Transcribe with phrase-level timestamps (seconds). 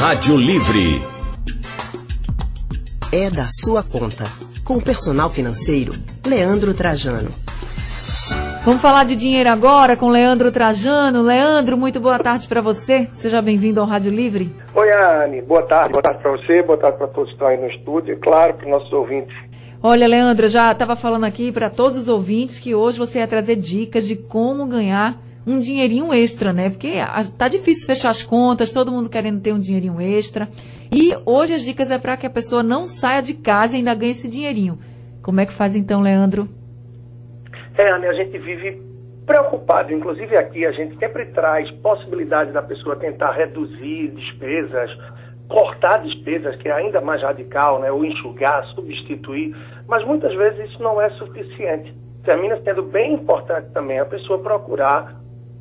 [0.00, 1.02] Rádio Livre.
[3.12, 4.24] É da sua conta.
[4.64, 5.92] Com o personal financeiro,
[6.26, 7.28] Leandro Trajano.
[8.64, 11.20] Vamos falar de dinheiro agora com Leandro Trajano.
[11.20, 13.08] Leandro, muito boa tarde para você.
[13.12, 14.50] Seja bem-vindo ao Rádio Livre.
[14.74, 15.42] Oi, Anne.
[15.42, 15.92] Boa tarde.
[15.92, 18.54] Boa tarde para você, boa tarde para todos que estão aí no estúdio e, claro,
[18.54, 19.36] para os nossos ouvintes.
[19.82, 23.56] Olha, Leandro, já estava falando aqui para todos os ouvintes que hoje você ia trazer
[23.56, 26.70] dicas de como ganhar um dinheirinho extra, né?
[26.70, 26.94] Porque
[27.38, 30.48] tá difícil fechar as contas, todo mundo querendo ter um dinheirinho extra.
[30.92, 33.94] E hoje as dicas é para que a pessoa não saia de casa e ainda
[33.94, 34.78] ganhe esse dinheirinho.
[35.22, 36.48] Como é que faz então, Leandro?
[37.76, 38.82] É, Anne, a gente vive
[39.24, 39.92] preocupado.
[39.92, 44.90] Inclusive aqui a gente sempre traz possibilidades da pessoa tentar reduzir despesas,
[45.48, 47.90] cortar despesas, que é ainda mais radical, né?
[47.92, 49.54] ou enxugar, substituir,
[49.86, 51.94] mas muitas vezes isso não é suficiente.
[52.24, 55.14] Termina sendo bem importante também a pessoa procurar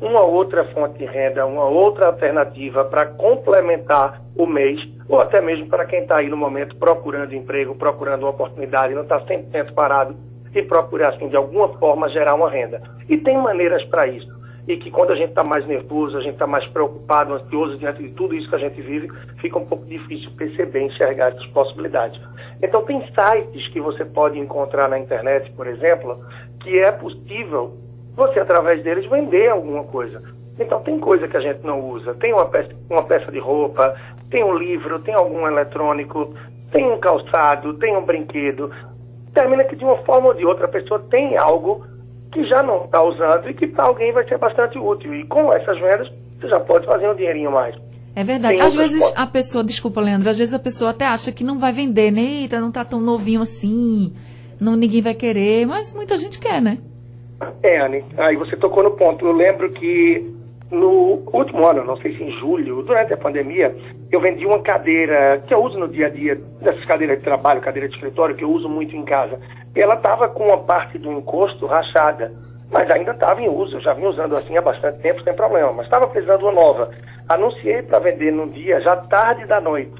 [0.00, 5.66] uma outra fonte de renda, uma outra alternativa para complementar o mês, ou até mesmo
[5.66, 10.16] para quem está aí no momento procurando emprego, procurando uma oportunidade, não está 100% parado
[10.54, 12.82] e procurar, assim, de alguma forma gerar uma renda.
[13.08, 14.36] E tem maneiras para isso
[14.68, 18.02] e que quando a gente está mais nervoso, a gente está mais preocupado, ansioso diante
[18.02, 19.08] de tudo isso que a gente vive,
[19.40, 22.20] fica um pouco difícil perceber, enxergar essas possibilidades.
[22.60, 26.18] Então tem sites que você pode encontrar na internet, por exemplo,
[26.60, 27.76] que é possível
[28.16, 30.22] você através deles vender alguma coisa.
[30.58, 33.94] Então tem coisa que a gente não usa, tem uma peça, uma peça de roupa,
[34.30, 36.34] tem um livro, tem algum eletrônico,
[36.72, 38.70] tem um calçado, tem um brinquedo.
[39.34, 41.84] Termina que de uma forma ou de outra a pessoa tem algo
[42.32, 45.14] que já não está usando e que para alguém vai ser bastante útil.
[45.14, 47.76] E com essas vendas, você já pode fazer um dinheirinho mais.
[48.14, 48.58] É verdade.
[48.58, 51.70] Às vezes a pessoa, desculpa, Leandro, às vezes a pessoa até acha que não vai
[51.70, 52.22] vender, né?
[52.22, 54.14] Eita, não está tão novinho assim,
[54.58, 56.78] não, ninguém vai querer, mas muita gente quer, né?
[57.62, 59.26] É, Anne, aí você tocou no ponto.
[59.26, 60.34] Eu lembro que
[60.70, 63.74] no último ano, não sei se em julho, durante a pandemia,
[64.10, 67.60] eu vendi uma cadeira que eu uso no dia a dia, dessas cadeiras de trabalho,
[67.60, 69.38] cadeira de escritório, que eu uso muito em casa.
[69.74, 72.32] E ela estava com uma parte do encosto rachada,
[72.70, 73.76] mas ainda estava em uso.
[73.76, 76.52] Eu já vinha usando assim há bastante tempo, sem problema, mas estava precisando de uma
[76.52, 76.90] nova.
[77.28, 79.94] Anunciei para vender num dia, já tarde da noite.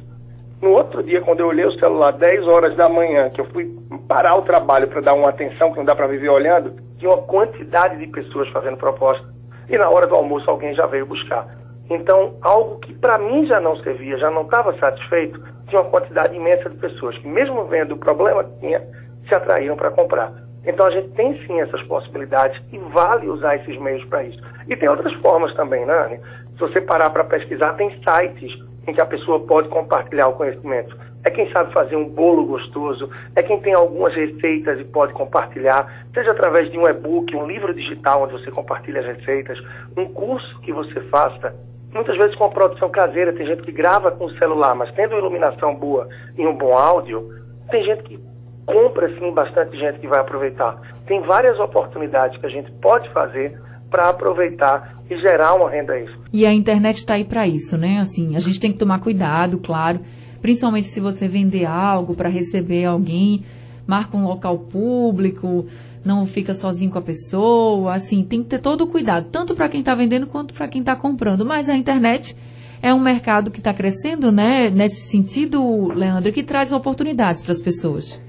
[0.61, 3.71] No outro dia, quando eu olhei o celular, 10 horas da manhã, que eu fui
[4.09, 7.23] parar o trabalho para dar uma atenção que não dá para viver olhando, tinha uma
[7.23, 9.27] quantidade de pessoas fazendo proposta
[9.69, 11.47] e na hora do almoço alguém já veio buscar.
[11.91, 16.35] Então, algo que para mim já não servia, já não estava satisfeito, tinha uma quantidade
[16.35, 18.83] imensa de pessoas que, mesmo vendo o problema que tinha,
[19.29, 20.33] se atraíram para comprar.
[20.67, 24.43] Então, a gente tem sim essas possibilidades e vale usar esses meios para isso.
[24.69, 26.21] E tem outras formas também, né?
[26.55, 28.53] Se você parar para pesquisar, tem sites
[28.87, 33.11] em que a pessoa pode compartilhar o conhecimento é quem sabe fazer um bolo gostoso,
[33.35, 37.75] é quem tem algumas receitas e pode compartilhar, seja através de um e-book, um livro
[37.75, 39.59] digital onde você compartilha as receitas,
[39.97, 41.53] um curso que você faça,
[41.93, 45.19] muitas vezes com a produção caseira, tem gente que grava com o celular, mas tendo
[45.19, 47.29] iluminação boa e um bom áudio,
[47.73, 48.21] tem gente que
[48.67, 50.81] compra sim, bastante gente que vai aproveitar.
[51.07, 56.19] Tem várias oportunidades que a gente pode fazer para aproveitar e gerar uma renda extra.
[56.33, 57.99] E a internet está aí para isso, né?
[58.01, 60.01] Assim, a gente tem que tomar cuidado, claro
[60.47, 63.45] principalmente se você vender algo para receber alguém,
[63.85, 65.67] marca um local público,
[66.05, 69.69] não fica sozinho com a pessoa, assim, tem que ter todo o cuidado, tanto para
[69.69, 71.45] quem está vendendo quanto para quem está comprando.
[71.45, 72.37] Mas a internet
[72.81, 74.71] é um mercado que está crescendo, né?
[74.71, 78.23] Nesse sentido, Leandro, que traz oportunidades para as pessoas.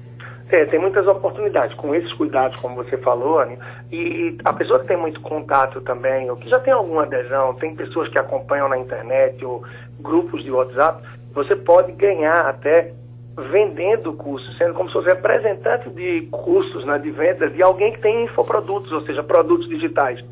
[0.49, 3.59] É, tem muitas oportunidades com esses cuidados, como você falou, Anny,
[3.91, 7.75] e a pessoa que tem muito contato também, ou que já tem alguma adesão, tem
[7.75, 9.63] pessoas que acompanham na internet ou
[9.99, 11.03] grupos de WhatsApp,
[11.33, 12.93] você pode ganhar até
[13.51, 17.99] vendendo cursos, sendo como se fosse representante de cursos, né, de venda de alguém que
[17.99, 20.23] tem infoprodutos, ou seja, produtos digitais.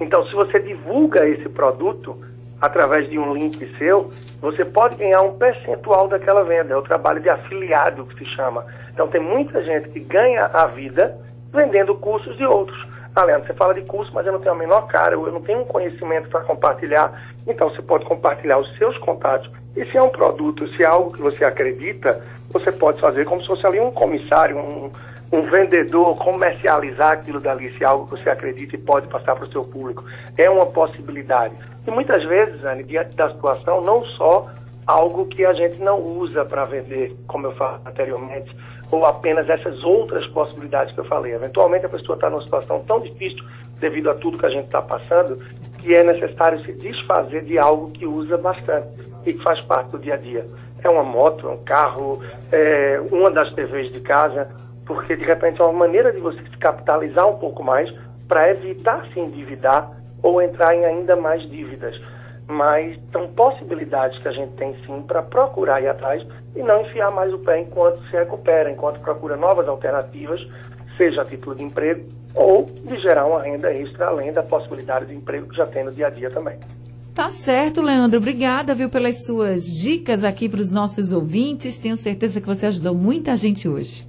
[0.00, 2.16] Então, se você divulga esse produto
[2.60, 4.10] através de um link seu,
[4.40, 6.74] você pode ganhar um percentual daquela venda.
[6.74, 8.64] É o trabalho de afiliado que se chama.
[8.92, 11.16] Então, tem muita gente que ganha a vida
[11.52, 12.78] vendendo cursos de outros.
[13.14, 15.40] Ah, Leandro, você fala de curso, mas eu não tenho a menor cara, eu não
[15.40, 17.32] tenho um conhecimento para compartilhar.
[17.46, 21.12] Então, você pode compartilhar os seus contatos e se é um produto, se é algo
[21.12, 22.20] que você acredita,
[22.50, 24.90] você pode fazer como se fosse ali um comissário, um,
[25.30, 29.44] um vendedor, comercializar aquilo dali, se é algo que você acredita e pode passar para
[29.44, 30.04] o seu público.
[30.36, 31.54] É uma possibilidade.
[31.86, 34.48] E muitas vezes, Anne, diante da situação, não só
[34.86, 38.56] algo que a gente não usa para vender, como eu falei anteriormente,
[38.90, 41.34] ou apenas essas outras possibilidades que eu falei.
[41.34, 43.44] Eventualmente a pessoa está numa situação tão difícil
[43.78, 45.38] devido a tudo que a gente está passando,
[45.78, 48.88] que é necessário se desfazer de algo que usa bastante
[49.26, 50.46] e que faz parte do dia a dia.
[50.82, 54.48] É uma moto, é um carro, é uma das TVs de casa,
[54.88, 57.88] porque de repente é uma maneira de você se capitalizar um pouco mais
[58.26, 59.92] para evitar se endividar
[60.22, 61.94] ou entrar em ainda mais dívidas.
[62.48, 66.26] mas são possibilidades que a gente tem sim para procurar ir atrás
[66.56, 70.40] e não enfiar mais o pé enquanto se recupera, enquanto procura novas alternativas,
[70.96, 75.14] seja a título de emprego ou de gerar uma renda extra além da possibilidade de
[75.14, 76.58] emprego que já tem no dia a dia também.
[77.14, 78.16] Tá certo, Leandro.
[78.16, 81.76] Obrigada, viu, pelas suas dicas aqui para os nossos ouvintes.
[81.76, 84.08] Tenho certeza que você ajudou muita gente hoje.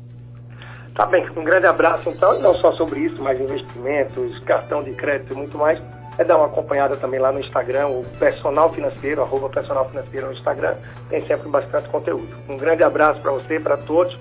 [0.96, 5.34] Tá bem, um grande abraço então, não só sobre isso, mas investimentos, cartão de crédito
[5.34, 5.80] e muito mais.
[6.18, 10.34] É dar uma acompanhada também lá no Instagram, o personal financeiro, arroba personal financeiro no
[10.34, 10.76] Instagram,
[11.10, 12.28] tem sempre bastante conteúdo.
[12.50, 14.18] Um grande abraço para você, para todos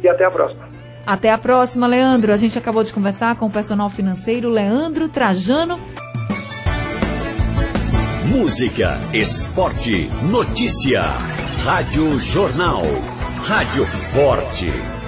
[0.00, 0.68] e até a próxima.
[1.04, 2.32] Até a próxima, Leandro.
[2.32, 5.80] A gente acabou de conversar com o personal financeiro Leandro Trajano.
[8.26, 11.02] Música, esporte, notícia.
[11.64, 12.82] Rádio Jornal.
[13.42, 14.99] Rádio Forte.